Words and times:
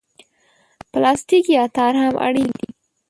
پلاستیک 0.91 1.45
یا 1.57 1.63
تار 1.75 1.93
هم 2.03 2.15
اړین 2.27 2.49
دي. 2.57 2.67